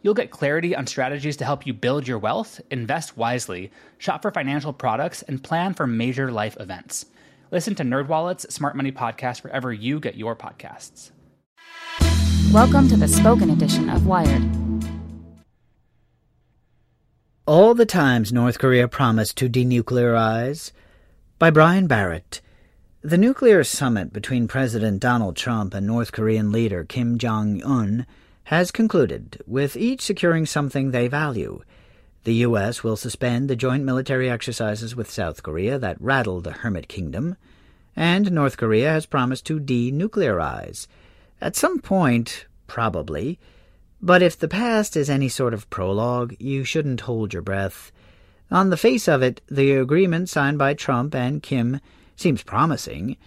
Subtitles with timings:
[0.00, 4.30] You'll get clarity on strategies to help you build your wealth, invest wisely, shop for
[4.30, 7.06] financial products, and plan for major life events.
[7.50, 11.10] Listen to NerdWallet's Smart Money Podcast wherever you get your podcasts.
[12.52, 14.44] Welcome to the spoken edition of Wired.
[17.44, 20.70] All the Times North Korea Promised to Denuclearize
[21.40, 22.40] by Brian Barrett.
[23.02, 28.06] The nuclear summit between President Donald Trump and North Korean leader Kim Jong un
[28.48, 31.60] has concluded, with each securing something they value.
[32.24, 32.82] The U.S.
[32.82, 37.36] will suspend the joint military exercises with South Korea that rattled the Hermit Kingdom,
[37.94, 40.86] and North Korea has promised to denuclearize.
[41.42, 43.38] At some point, probably.
[44.00, 47.92] But if the past is any sort of prologue, you shouldn't hold your breath.
[48.50, 51.80] On the face of it, the agreement signed by Trump and Kim
[52.16, 53.18] seems promising.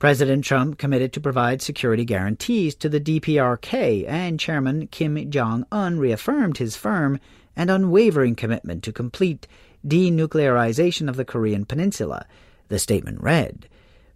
[0.00, 5.98] President Trump committed to provide security guarantees to the DPRK, and Chairman Kim Jong un
[5.98, 7.20] reaffirmed his firm
[7.54, 9.46] and unwavering commitment to complete
[9.86, 12.24] denuclearization of the Korean Peninsula,
[12.68, 13.68] the statement read.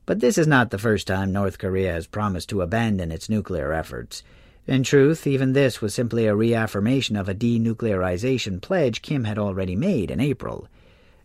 [0.06, 3.74] But this is not the first time North Korea has promised to abandon its nuclear
[3.74, 4.22] efforts.
[4.66, 9.76] In truth, even this was simply a reaffirmation of a denuclearization pledge Kim had already
[9.76, 10.66] made in April.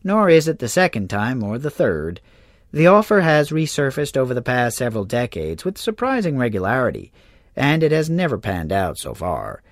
[0.04, 2.20] Nor is it the second time or the third.
[2.72, 7.12] The offer has resurfaced over the past several decades with surprising regularity,
[7.56, 9.64] and it has never panned out so far.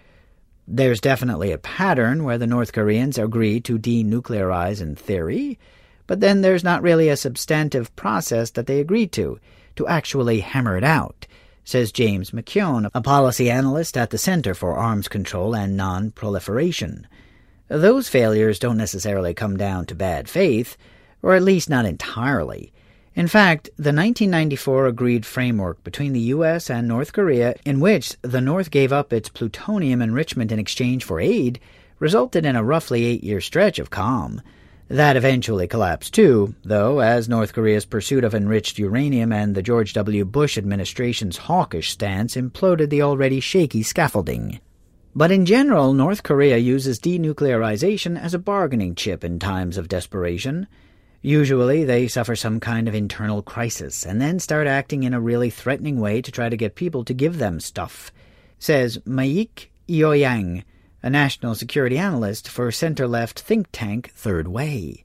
[0.67, 5.59] There's definitely a pattern where the North Koreans agree to denuclearize in theory,
[6.07, 9.39] but then there's not really a substantive process that they agree to,
[9.75, 11.27] to actually hammer it out,
[11.63, 17.05] says James McKeon, a policy analyst at the Center for Arms Control and Non-Proliferation.
[17.67, 20.77] Those failures don't necessarily come down to bad faith,
[21.21, 22.73] or at least not entirely.
[23.17, 26.69] In fact, the 1994 agreed framework between the U.S.
[26.69, 31.19] and North Korea, in which the North gave up its plutonium enrichment in exchange for
[31.19, 31.59] aid,
[31.97, 34.39] resulted in a roughly eight year stretch of calm.
[34.87, 39.93] That eventually collapsed too, though, as North Korea's pursuit of enriched uranium and the George
[39.93, 40.23] W.
[40.23, 44.59] Bush administration's hawkish stance imploded the already shaky scaffolding.
[45.15, 50.67] But in general, North Korea uses denuclearization as a bargaining chip in times of desperation.
[51.27, 55.49] Usually, they suffer some kind of internal crisis and then start acting in a really
[55.49, 58.13] threatening way to try to get people to give them stuff,
[58.59, 60.63] says Mieke Eoyang,
[61.03, 65.03] a national security analyst for center left think tank Third Way.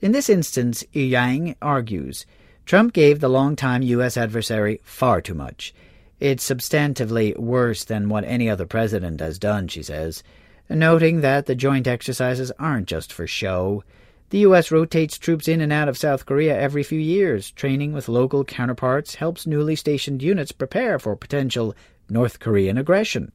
[0.00, 2.26] In this instance, Eoyang argues
[2.64, 4.16] Trump gave the longtime U.S.
[4.16, 5.74] adversary far too much.
[6.20, 10.22] It's substantively worse than what any other president has done, she says,
[10.70, 13.82] noting that the joint exercises aren't just for show.
[14.30, 14.72] The U.S.
[14.72, 17.52] rotates troops in and out of South Korea every few years.
[17.52, 21.76] Training with local counterparts helps newly stationed units prepare for potential
[22.10, 23.30] North Korean aggression.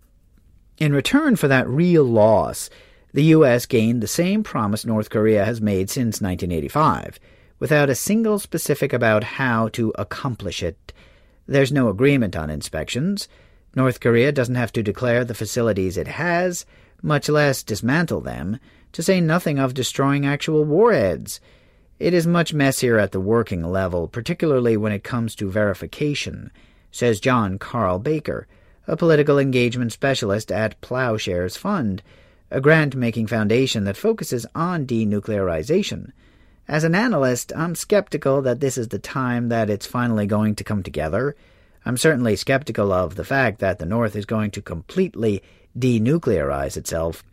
[0.78, 2.70] In return for that real loss,
[3.14, 3.66] the U.S.
[3.66, 7.20] gained the same promise North Korea has made since 1985,
[7.60, 10.92] without a single specific about how to accomplish it.
[11.48, 13.30] There's no agreement on inspections.
[13.76, 16.66] North Korea doesn't have to declare the facilities it has,
[17.02, 18.60] much less dismantle them,
[18.94, 21.40] to say nothing of destroying actual warheads.
[22.00, 26.52] It is much messier at the working level, particularly when it comes to verification,
[26.92, 28.48] says John Carl Baker,
[28.88, 32.02] a political engagement specialist at Ploughshares Fund,
[32.50, 36.12] a grant making foundation that focuses on denuclearization.
[36.68, 40.64] As an analyst, I'm skeptical that this is the time that it's finally going to
[40.64, 41.36] come together.
[41.86, 45.44] I'm certainly skeptical of the fact that the North is going to completely
[45.78, 47.24] denuclearize itself.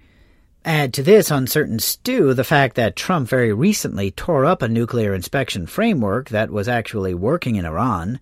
[0.69, 5.15] Add to this uncertain stew the fact that Trump very recently tore up a nuclear
[5.15, 8.21] inspection framework that was actually working in Iran,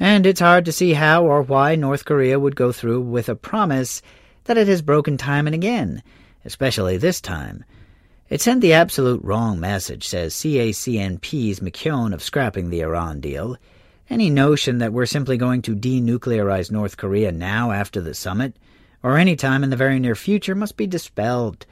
[0.00, 3.36] and it's hard to see how or why North Korea would go through with a
[3.36, 4.02] promise
[4.46, 6.02] that it has broken time and again,
[6.44, 7.64] especially this time.
[8.28, 13.56] It sent the absolute wrong message, says CACNP's McKeon of scrapping the Iran deal.
[14.10, 18.56] Any notion that we're simply going to denuclearize North Korea now after the summit,
[19.04, 21.66] or any time in the very near future, must be dispelled.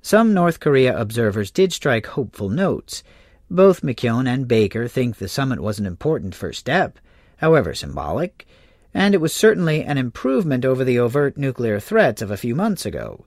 [0.00, 3.02] Some North Korea observers did strike hopeful notes.
[3.50, 7.00] Both McKeon and Baker think the summit was an important first step,
[7.38, 8.46] however symbolic,
[8.94, 12.86] and it was certainly an improvement over the overt nuclear threats of a few months
[12.86, 13.26] ago.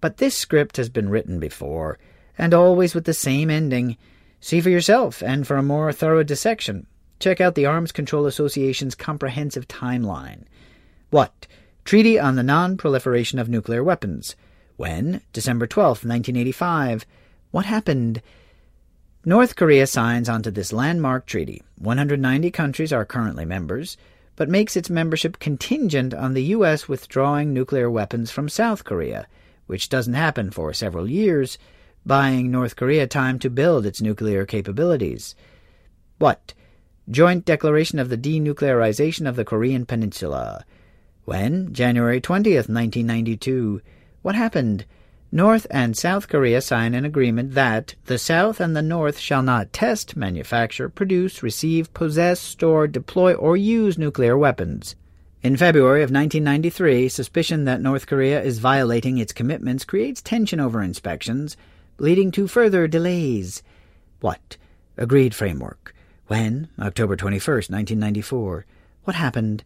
[0.00, 1.98] But this script has been written before,
[2.38, 3.96] and always with the same ending.
[4.38, 6.86] See for yourself, and for a more thorough dissection,
[7.18, 10.44] check out the Arms Control Association's comprehensive timeline.
[11.10, 11.48] What?
[11.84, 14.36] Treaty on the Non Proliferation of Nuclear Weapons.
[14.76, 15.20] When?
[15.34, 17.04] December 12, 1985.
[17.50, 18.22] What happened?
[19.26, 21.62] North Korea signs onto this landmark treaty.
[21.76, 23.98] 190 countries are currently members,
[24.34, 26.88] but makes its membership contingent on the U.S.
[26.88, 29.26] withdrawing nuclear weapons from South Korea,
[29.66, 31.58] which doesn't happen for several years,
[32.06, 35.34] buying North Korea time to build its nuclear capabilities.
[36.18, 36.54] What?
[37.10, 40.64] Joint Declaration of the Denuclearization of the Korean Peninsula.
[41.24, 41.72] When?
[41.72, 43.80] January 20th, 1992.
[44.22, 44.84] What happened?
[45.32, 49.72] North and South Korea sign an agreement that the South and the North shall not
[49.72, 54.94] test, manufacture, produce, receive, possess, store, deploy, or use nuclear weapons.
[55.42, 60.82] In February of 1993, suspicion that North Korea is violating its commitments creates tension over
[60.82, 61.56] inspections,
[61.98, 63.62] leading to further delays.
[64.20, 64.56] What?
[64.96, 65.94] Agreed framework.
[66.28, 66.68] When?
[66.78, 68.66] October 21st, 1994.
[69.04, 69.64] What happened?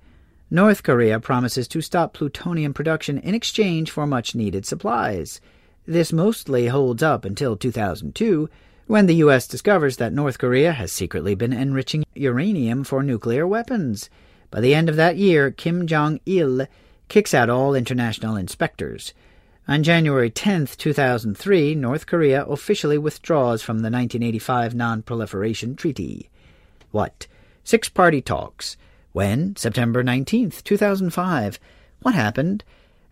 [0.50, 5.42] North Korea promises to stop plutonium production in exchange for much needed supplies.
[5.86, 8.48] This mostly holds up until 2002,
[8.86, 9.46] when the U.S.
[9.46, 14.08] discovers that North Korea has secretly been enriching uranium for nuclear weapons.
[14.50, 16.66] By the end of that year, Kim Jong il
[17.08, 19.12] kicks out all international inspectors.
[19.66, 26.30] On January 10, 2003, North Korea officially withdraws from the 1985 Non Proliferation Treaty.
[26.90, 27.26] What?
[27.64, 28.78] Six party talks.
[29.18, 29.56] When?
[29.56, 31.58] September 19th, 2005.
[32.02, 32.62] What happened?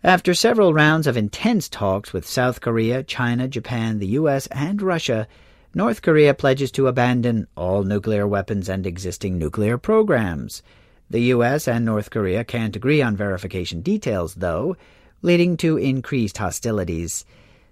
[0.05, 5.27] After several rounds of intense talks with South Korea, China, Japan, the U.S., and Russia,
[5.75, 10.63] North Korea pledges to abandon all nuclear weapons and existing nuclear programs.
[11.09, 11.67] The U.S.
[11.67, 14.77] and North Korea can't agree on verification details, though,
[15.21, 17.25] leading to increased hostilities.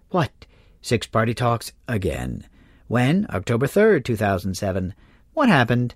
[0.09, 0.45] What?
[0.81, 2.45] Six party talks again.
[2.89, 3.27] When?
[3.29, 4.93] October 3rd, 2007.
[5.33, 5.95] What happened?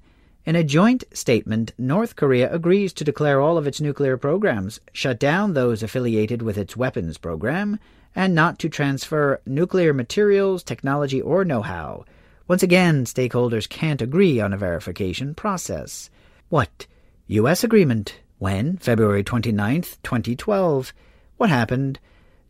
[0.50, 5.20] In a joint statement, North Korea agrees to declare all of its nuclear programs, shut
[5.20, 7.78] down those affiliated with its weapons program,
[8.16, 12.04] and not to transfer nuclear materials, technology, or know how.
[12.48, 16.10] Once again, stakeholders can't agree on a verification process.
[16.50, 16.88] What?
[17.28, 17.64] U.S.
[17.64, 18.16] agreement.
[18.40, 18.78] When?
[18.78, 20.94] February 29, 2012.
[21.38, 22.00] What happened?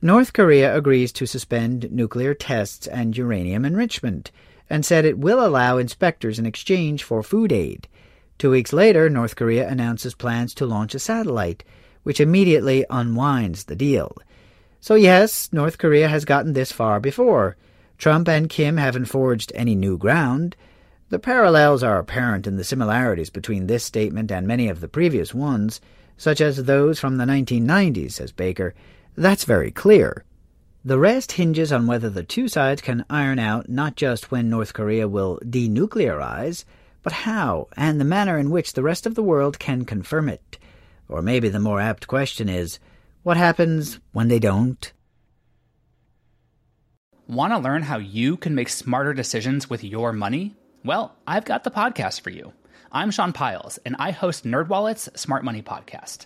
[0.01, 4.31] North Korea agrees to suspend nuclear tests and uranium enrichment
[4.69, 7.87] and said it will allow inspectors in exchange for food aid.
[8.37, 11.63] Two weeks later, North Korea announces plans to launch a satellite,
[12.03, 14.15] which immediately unwinds the deal.
[14.79, 17.57] So, yes, North Korea has gotten this far before.
[17.97, 20.55] Trump and Kim haven't forged any new ground.
[21.09, 25.33] The parallels are apparent in the similarities between this statement and many of the previous
[25.33, 25.81] ones,
[26.15, 28.73] such as those from the 1990s, says Baker.
[29.17, 30.23] That's very clear.
[30.85, 34.73] The rest hinges on whether the two sides can iron out not just when North
[34.73, 36.63] Korea will denuclearize,
[37.03, 40.57] but how and the manner in which the rest of the world can confirm it.
[41.09, 42.79] Or maybe the more apt question is
[43.23, 44.93] what happens when they don't?
[47.27, 50.55] Want to learn how you can make smarter decisions with your money?
[50.85, 52.53] Well, I've got the podcast for you.
[52.89, 56.25] I'm Sean Pyles, and I host NerdWallet's Smart Money Podcast.